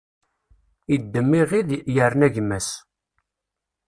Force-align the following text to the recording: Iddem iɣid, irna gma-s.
Iddem 0.95 1.29
iɣid, 1.41 1.69
irna 2.01 2.27
gma-s. 2.33 2.69